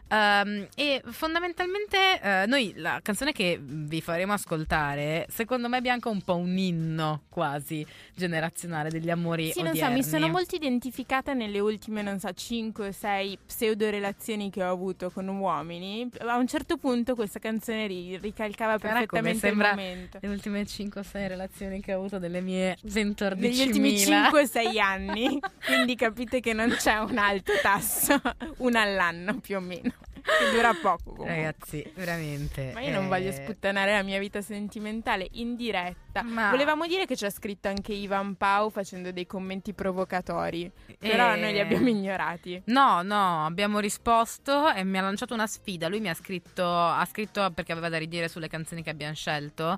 [0.09, 6.11] Ehm, e fondamentalmente eh, noi la canzone che vi faremo ascoltare, secondo me Bianca è
[6.11, 9.95] un po' un inno quasi generazionale degli amori Sì, non so, odierni.
[9.95, 14.71] mi sono molto identificata nelle ultime, non so, 5 o 6 pseudo relazioni che ho
[14.71, 16.07] avuto con uomini.
[16.19, 20.18] A un certo punto questa canzone ri- ricalcava Però perfettamente sembra il momento.
[20.21, 25.95] Le ultime 5-6 relazioni che ho avuto delle mie 14.000 Negli ultimi 5-6 anni, quindi
[25.95, 28.19] capite che non c'è un alto tasso,
[28.57, 31.35] una all'anno più o meno, che dura poco comunque.
[31.35, 32.71] Ragazzi, veramente.
[32.73, 36.23] Ma io non eh, voglio sputtanare la mia vita sentimentale in diretta.
[36.23, 41.33] Ma- Volevamo dire che ci ha scritto anche Ivan Pau facendo dei commenti provocatori, però
[41.33, 42.61] eh, noi li abbiamo ignorati.
[42.65, 45.87] No, no, abbiamo risposto e mi ha lanciato una sfida.
[45.87, 49.77] Lui mi ha scritto, ha scritto perché aveva da ridire sulle canzoni che abbiamo scelto.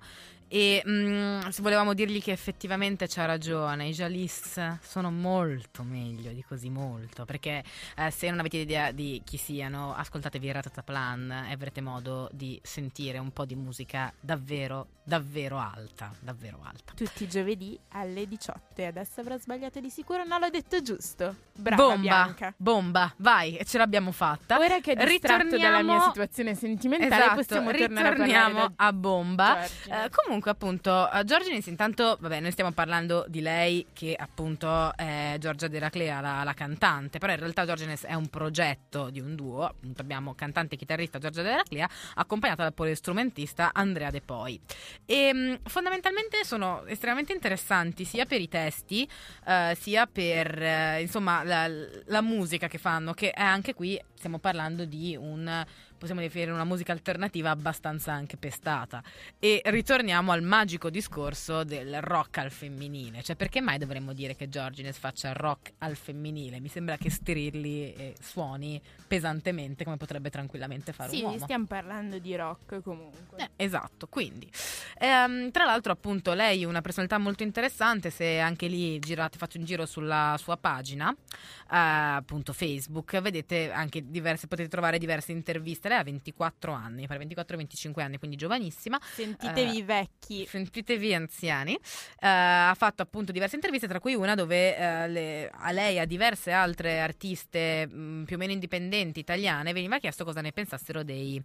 [0.53, 6.43] E mm, se volevamo dirgli che effettivamente c'ha ragione, i Jalis sono molto meglio di
[6.43, 7.23] così molto.
[7.23, 7.63] Perché
[7.95, 13.17] eh, se non avete idea di chi siano, ascoltatevi Ratataplan e avrete modo di sentire
[13.17, 16.11] un po' di musica davvero, davvero alta.
[16.19, 16.91] Davvero alta.
[16.97, 21.33] Tutti i giovedì alle 18 e adesso avrò sbagliato di sicuro, no l'ho detto giusto.
[21.53, 22.53] Brava bomba, Bianca.
[22.57, 24.57] bomba, vai, e ce l'abbiamo fatta.
[24.59, 29.63] Ora che è distratto dalla mia situazione sentimentale Esatto, possiamo tornare a a bomba.
[29.63, 35.35] Eh, comunque, appunto, uh, Giorgines, intanto, vabbè, noi stiamo parlando di lei, che appunto è
[35.39, 37.19] Giorgia Deraclea, la, la cantante.
[37.19, 39.65] Però in realtà Giorgines è un progetto di un duo.
[39.65, 44.59] Appunto, abbiamo cantante e chitarrista Giorgia Deraclea, accompagnata dal polistrumentista Andrea De Poi.
[45.05, 49.07] E mh, fondamentalmente sono estremamente interessanti sia per i testi,
[49.45, 51.69] eh, sia per eh, insomma la,
[52.05, 55.65] la musica che fanno, che è anche qui stiamo parlando di un
[56.01, 59.03] possiamo definire una musica alternativa abbastanza anche pestata.
[59.37, 63.21] E ritorniamo al magico discorso del rock al femminile.
[63.21, 66.59] Cioè, perché mai dovremmo dire che Giorgines faccia rock al femminile?
[66.59, 71.39] Mi sembra che strilli e suoni pesantemente come potrebbe tranquillamente fare Sì, un uomo.
[71.39, 73.37] stiamo parlando di rock comunque.
[73.37, 74.49] Eh, esatto, quindi
[74.97, 79.57] ehm, tra l'altro appunto lei è una personalità molto interessante, se anche lì girate, fate
[79.59, 85.89] un giro sulla sua pagina, eh, appunto Facebook, vedete anche diverse, potete trovare diverse interviste,
[85.91, 90.45] lei ha 24 anni, per 24-25 anni, quindi giovanissima, Sentitevi Eh, vecchi.
[90.45, 95.71] sentitevi anziani, eh, ha fatto appunto diverse interviste, tra cui una dove eh, le- a
[95.71, 100.41] lei e a diverse altre artiste mh, più o meno indipendenti italiane veniva chiesto cosa
[100.41, 101.41] ne pensassero dei,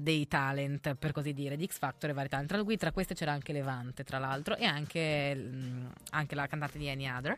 [0.00, 2.48] dei talent, per così dire, di X Factor e vari talent.
[2.48, 6.78] Tra cui tra queste c'era anche Levante, tra l'altro, e anche, mh, anche la cantante
[6.78, 7.36] di Any Other.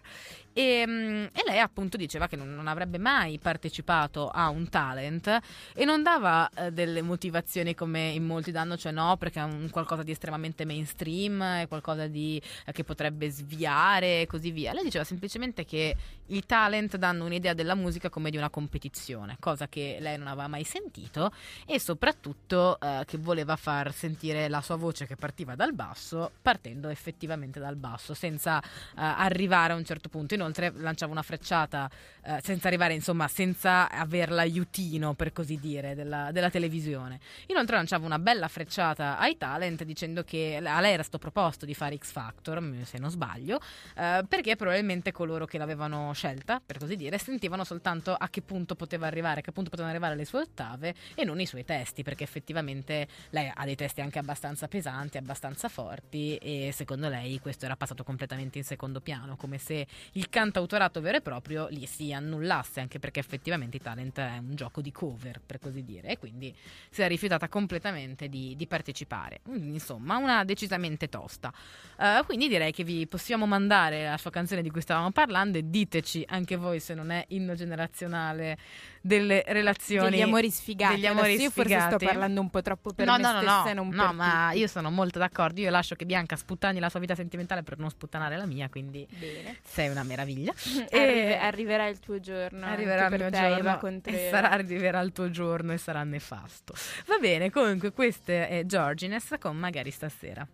[0.52, 5.38] E, mh, e lei appunto diceva che non, non avrebbe mai partecipato a un talent
[5.74, 9.68] e non dava eh, delle motivazioni come in molti danno, cioè no, perché è un
[9.70, 14.72] qualcosa di estremamente mainstream, è qualcosa di, eh, che potrebbe sviare e così via.
[14.72, 15.96] Lei diceva semplicemente che
[16.28, 20.48] i talent danno un'idea della musica come di una competizione, cosa che lei non aveva
[20.48, 21.32] mai sentito
[21.66, 26.88] e soprattutto eh, che voleva far sentire la sua voce che partiva dal basso, partendo
[26.88, 28.64] effettivamente dal basso, senza eh,
[28.96, 30.34] arrivare a un certo punto.
[30.34, 31.90] Inoltre lanciava una frecciata
[32.22, 37.20] eh, senza arrivare, insomma, senza aver l'aiutino, per così dire, della, della, della televisione.
[37.46, 41.74] Inoltre lanciava una bella frecciata ai talent dicendo che a lei era stato proposto di
[41.74, 43.60] fare X Factor, m- se non sbaglio,
[43.96, 48.74] eh, perché probabilmente coloro che l'avevano scelta, per così dire, sentivano soltanto a che punto
[48.74, 52.02] poteva arrivare, a che punto potevano arrivare le sue ottave e non i suoi testi,
[52.02, 57.64] perché effettivamente lei ha dei testi anche abbastanza pesanti, abbastanza forti e secondo lei questo
[57.64, 62.12] era passato completamente in secondo piano, come se il cantautorato vero e proprio lì si
[62.12, 66.18] annullasse, anche perché effettivamente i talent è un gioco di cover, per così dire, e
[66.18, 66.54] quindi
[66.90, 69.40] si è rifiutata completamente di, di partecipare.
[69.48, 71.52] Mm, Insomma, una decisamente tosta.
[71.98, 75.62] Eh, quindi direi che vi possiamo mandare la sua canzone di cui stavamo parlando e
[75.68, 78.56] diteci anche voi se non è inno generazionale
[79.00, 80.94] delle relazioni Degli amori sfigati.
[80.94, 82.04] degli amori Adesso io forse sto sfigati.
[82.04, 84.66] parlando un po' troppo per no, me no, no, stessa no, e no, ma io
[84.66, 85.60] sono molto d'accordo.
[85.60, 89.06] Io lascio che Bianca sputtani la sua vita sentimentale per non sputtanare la mia, quindi
[89.18, 89.58] Bene.
[89.62, 90.52] sei una meraviglia.
[90.90, 92.66] Arrive- arriverà il tuo giorno.
[92.66, 96.74] Arriverà il mio te, giorno e sarà, arriverà il tuo giorno e sarà nefasto.
[97.06, 100.46] Va bene, comunque questa è Georgines con Magari stasera.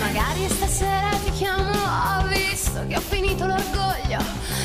[0.00, 4.18] Magari stasera ti chiamo, ho visto che ho finito l'orgoglio.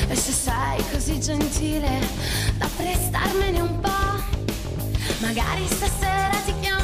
[0.08, 2.00] E se sei così gentile
[2.58, 3.90] da prestarmene un po'.
[5.20, 6.81] Magari stasera ti chiamo,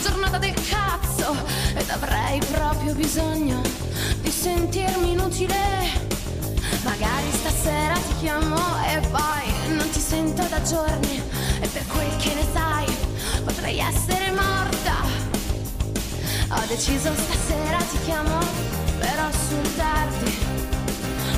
[0.00, 1.36] giornata del cazzo.
[1.74, 3.60] Ed avrei proprio bisogno
[4.20, 5.56] di sentirmi inutile.
[6.82, 11.22] Magari stasera ti chiamo e poi non ti sento da giorni.
[11.60, 12.86] E per quel che ne sai,
[13.44, 15.30] potrei essere morta.
[16.52, 18.38] Ho deciso stasera ti chiamo
[18.98, 20.38] per assultarti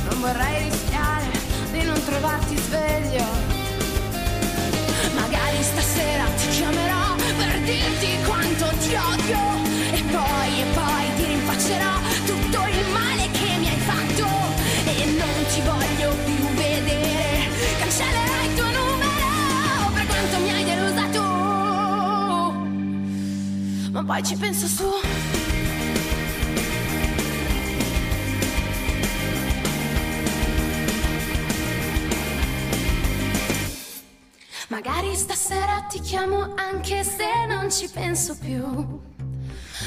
[0.09, 1.27] Non vorrei rischiare
[1.71, 3.25] di non trovarti sveglio
[5.15, 6.92] Magari stasera ti chiamerò
[7.65, 9.41] dirti quanto ti odio.
[9.93, 11.95] E poi, e poi ti rinfaccerò
[12.27, 14.27] tutto il male che mi hai fatto.
[14.85, 17.49] E non ti voglio più vedere.
[17.79, 21.11] Cancellerai il tuo numero per quanto mi hai delusa
[23.93, 25.32] ma poi ci penso su.
[34.73, 38.65] Magari stasera ti chiamo anche se non ci penso più.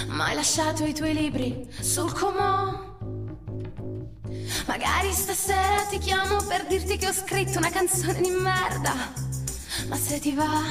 [0.09, 2.95] Ma hai lasciato i tuoi libri sul comò.
[4.67, 8.93] Magari stasera ti chiamo per dirti che ho scritto una canzone di merda.
[9.87, 10.61] Ma se ti va,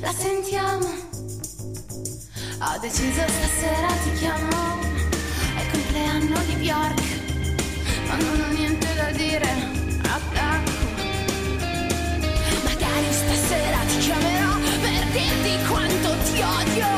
[0.00, 0.86] la sentiamo.
[2.64, 4.80] Ho deciso stasera ti chiamo
[5.56, 7.02] È il compleanno di Bjork
[8.06, 9.81] Ma non ho niente da dire
[13.52, 16.88] Stasera ti chiamerò Per dirti quanto ti odio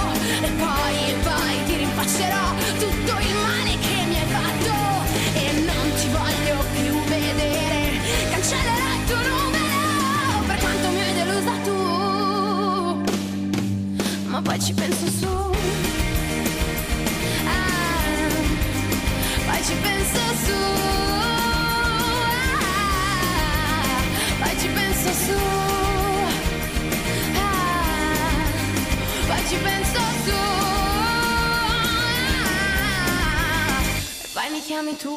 [0.41, 2.45] E poi, e poi ti rinfaccerò
[2.79, 4.73] Tutto il male che mi hai fatto
[5.35, 7.99] E non ti voglio più vedere
[8.31, 11.83] Cancellerai il tuo numero Per quanto mi hai delusa tu
[14.27, 15.27] ma poi ci penso su.
[17.47, 17.93] Ah,
[19.47, 20.94] poi ci penso su.
[34.75, 35.17] Chiami tu.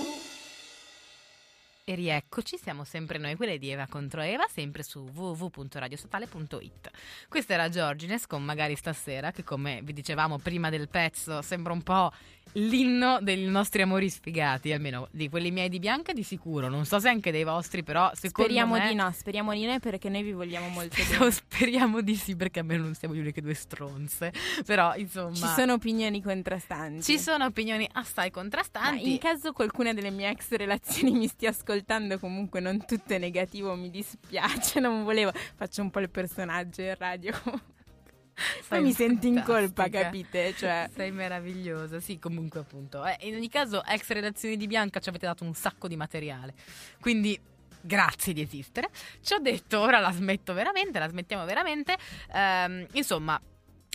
[1.83, 6.91] E rieccoci, siamo sempre noi, quelle di Eva contro Eva, sempre su www.radiostatale.it.
[7.27, 11.81] Questa era Georgines con Magari stasera, che come vi dicevamo prima del pezzo sembra un
[11.81, 12.11] po'
[12.53, 16.99] l'inno dei nostri amori sfigati, almeno di quelli miei di Bianca di sicuro, non so
[16.99, 18.87] se anche dei vostri, però secondo Speriamo me...
[18.87, 21.31] di no, speriamo di no perché noi vi vogliamo molto bene.
[21.31, 24.31] speriamo di sì, perché almeno non siamo gli uniche due stronze.
[24.65, 27.03] Però, insomma, Ci sono opinioni contrastanti.
[27.03, 29.11] ci sono opinioni assai Ma contrastanti.
[29.11, 33.75] in caso qualcuna delle mie ex relazioni mi stia ascoltando, comunque non tutto è negativo,
[33.75, 35.31] mi dispiace, non volevo.
[35.55, 37.33] Faccio un po' il personaggio in radio.
[38.67, 40.53] Poi mi senti in colpa, capite?
[40.53, 43.05] Cioè, Sei meravigliosa, sì, comunque appunto.
[43.05, 46.53] Eh, in ogni caso, ex relazioni di Bianca ci avete dato un sacco di materiale.
[46.99, 47.39] Quindi
[47.81, 48.89] grazie di esistere.
[49.21, 51.97] Ci ho detto, ora la smetto veramente, la smettiamo veramente.
[52.33, 53.39] Ehm, insomma,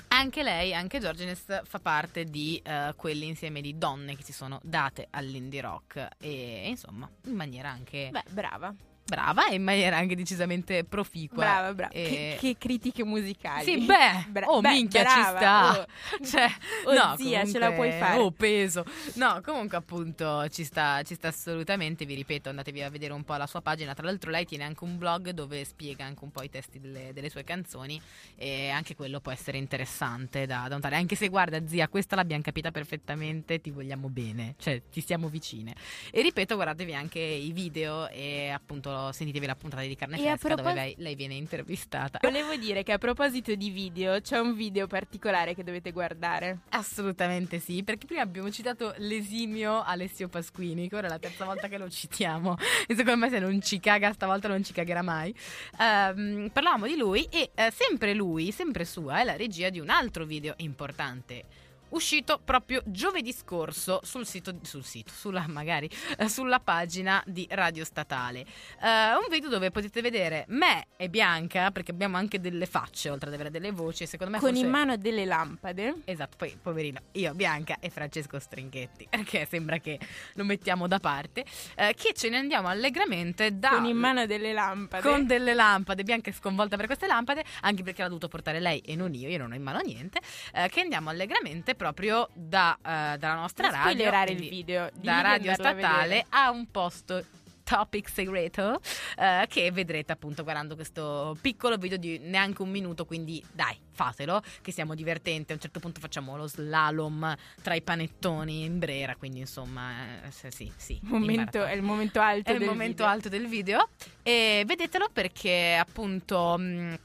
[0.09, 5.07] anche lei, anche Georgines, fa parte di eh, quell'insieme di donne che si sono date
[5.11, 8.75] all'indie rock e insomma, in maniera anche beh, brava.
[9.05, 11.45] Brava e in maniera anche decisamente proficua.
[11.45, 11.93] Brava, brava.
[11.93, 13.65] E- Che, che critiche musicali.
[13.65, 15.81] Sì, beh, Bra- oh beh, minchia, ci brava, sta.
[15.81, 15.87] oh.
[16.25, 16.47] Cioè,
[16.85, 18.19] Oh, no, zia, ce la puoi comunque- fare.
[18.21, 18.85] Oh, peso.
[19.15, 23.35] No, comunque appunto ci sta, ci sta assolutamente, vi ripeto, andatevi a vedere un po'
[23.37, 23.93] la sua pagina.
[23.95, 27.13] Tra l'altro lei tiene anche un blog dove spiega anche un po' i testi delle,
[27.13, 28.01] delle sue canzoni
[28.37, 30.97] e anche quello può essere interessante da, da notare.
[30.97, 35.75] Anche se guarda, zia, questa l'abbiamo capita perfettamente, ti vogliamo bene, cioè ti stiamo vicine.
[36.11, 40.49] E ripeto, guardatevi anche i video e appunto sentitevi la puntata di Carne E Fresca
[40.49, 42.19] dove propos- lei, lei viene intervistata.
[42.23, 46.61] Volevo dire che a proposito di video, c'è un video particolare che dovete guardare.
[46.71, 51.69] Assolutamente sì, perché prima abbiamo citato l'esimio Alessio Pasquini, che ora è la terza volta
[51.69, 55.35] che lo citiamo e secondo me se non ci caga stavolta non ci cagherà mai.
[55.79, 59.91] Ehm, parlavamo di lui e eh, sempre lui, sempre sua, è la regia di un
[59.91, 61.62] altro video importante.
[61.93, 67.85] Uscito proprio giovedì scorso sul sito, sul sito, sulla magari, eh, sulla pagina di Radio
[67.85, 68.41] Statale.
[68.81, 73.29] Eh, un video dove potete vedere me e Bianca, perché abbiamo anche delle facce oltre
[73.29, 74.07] ad avere delle voci.
[74.07, 75.97] Secondo me Con forse- in mano delle lampade.
[76.07, 80.01] Esatto, poi poverino, io, Bianca e Francesco Stringhetti, perché sembra che
[80.35, 83.69] lo mettiamo da parte, eh, che ce ne andiamo allegramente da...
[83.69, 85.07] Con in mano delle lampade.
[85.07, 88.79] con delle lampade, Bianca è sconvolta per queste lampade, anche perché l'ha dovuto portare lei
[88.79, 90.21] e non io, io non ho in mano niente,
[90.55, 94.89] eh, che andiamo allegramente proprio da, eh, dalla nostra Non radio, il video.
[94.93, 96.27] digli da di Radio a Statale vedere.
[96.31, 97.25] a un posto
[97.65, 98.81] topic segreto
[99.17, 104.43] eh, che vedrete appunto guardando questo piccolo video di neanche un minuto quindi dai fatelo
[104.61, 109.15] che siamo divertenti a un certo punto facciamo lo slalom tra i panettoni in Brera
[109.17, 109.91] quindi insomma
[110.27, 113.07] eh, sì sì Momento- è il momento alto È il del momento video.
[113.07, 113.89] alto del video
[114.23, 116.99] e vedetelo perché appunto mh,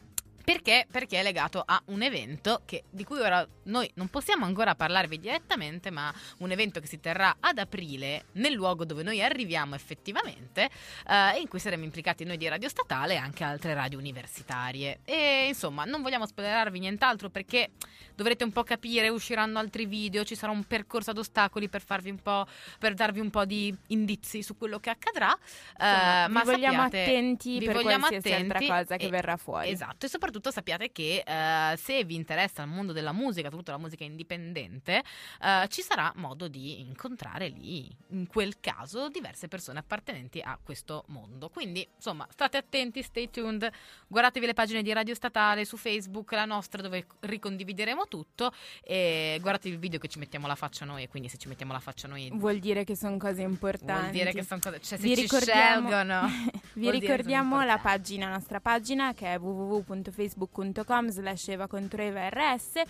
[0.44, 0.88] perché?
[0.90, 5.20] Perché è legato a un evento che- di cui ora noi non possiamo ancora parlarvi
[5.20, 10.70] direttamente, ma un evento che si terrà ad aprile nel luogo dove noi arriviamo effettivamente,
[11.08, 15.00] eh, in cui saremo implicati noi di Radio Statale e anche altre radio universitarie.
[15.06, 17.72] E insomma, non vogliamo spoilerarvi nient'altro perché
[18.16, 22.10] dovrete un po' capire, usciranno altri video, ci sarà un percorso ad ostacoli per farvi
[22.10, 22.48] un po'
[22.80, 25.38] per darvi un po' di indizi su quello che accadrà.
[25.80, 29.06] Insomma, eh, ma vi vogliamo sappiate- attenti vi per vogliamo qualsiasi altra attenti cosa che
[29.06, 29.70] e- verrà fuori.
[29.70, 33.78] Esatto, e soprattutto sappiate che eh, se vi interessa il mondo della musica, soprattutto la
[33.78, 35.04] musica indipendente,
[35.42, 41.04] eh, ci sarà modo di incontrare lì, in quel caso, diverse persone appartenenti a questo
[41.08, 41.50] mondo.
[41.50, 43.70] Quindi, insomma, state attenti, stay tuned,
[44.08, 48.52] guardatevi le pagine di Radio Statale su Facebook, la nostra dove ricondivideremo tutto
[48.84, 51.74] e guardatevi il video che ci mettiamo la faccia noi e quindi se ci mettiamo
[51.74, 54.02] la faccia noi Vuol dire che sono cose importanti.
[54.02, 56.28] vuol dire che sono cose, cioè se Vi ci ricordiamo- scelgono.
[56.78, 62.82] Vi ricordiamo la pagina, la nostra pagina che è www.facebook.com slash Eva contro Eva RS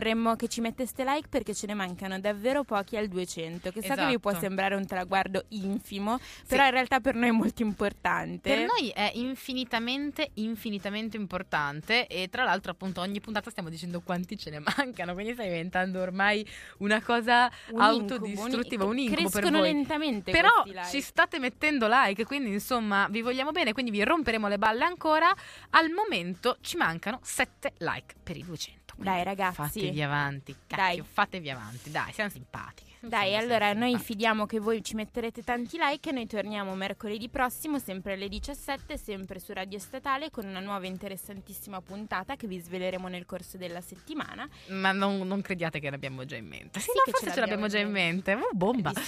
[0.00, 3.94] vorremmo che ci metteste like perché ce ne mancano davvero pochi al 200 che so
[3.94, 4.46] che vi può Esatto.
[4.46, 9.10] sembrare un traguardo infimo però in realtà per noi è molto importante Per noi è
[9.14, 15.12] infinitamente, infinitamente importante e tra l'altro appunto ogni puntata stiamo dicendo quanti ce ne mancano,
[15.12, 16.46] quindi sta diventando ormai
[16.78, 19.72] una cosa Un autodistruttiva, un incubo per crescono voi.
[19.72, 20.86] lentamente Però like.
[20.88, 25.30] ci state mettendo like, quindi insomma vi vogliamo bene, quindi vi romperemo le balle ancora.
[25.70, 28.79] Al momento ci mancano 7 like per i 200.
[29.02, 29.54] Dai, ragazzi.
[29.54, 30.78] Fatevi avanti, Dai.
[30.78, 32.88] cacchio, fatevi avanti, dai, siamo simpatiche.
[33.02, 37.78] Dai, allora noi fidiamo che voi ci metterete tanti like e noi torniamo mercoledì prossimo,
[37.78, 43.08] sempre alle 17, sempre su Radio Statale, con una nuova interessantissima puntata che vi sveleremo
[43.08, 44.46] nel corso della settimana.
[44.68, 46.78] Ma non, non crediate che l'abbiamo già in mente.
[46.78, 48.34] Sì, Sì no, forse ce ce l'abbiamo già in mente.
[48.34, 48.92] Uh, bomba.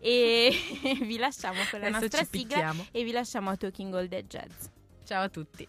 [0.00, 0.50] E
[1.02, 4.66] vi lasciamo con la Adesso nostra sigla e vi lasciamo a Talking All Dead Jazz.
[5.04, 5.68] Ciao a tutti.